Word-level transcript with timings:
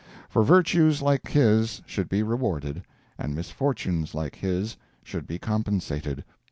For 0.29 0.43
virtues 0.43 1.03
like 1.03 1.27
his 1.27 1.83
should 1.85 2.09
be 2.09 2.23
rewarded, 2.23 2.81
and 3.19 3.35
misfortunes 3.35 4.15
like 4.15 4.37
his 4.37 4.75
should 5.03 5.27
be 5.27 5.37
compensated. 5.37 6.23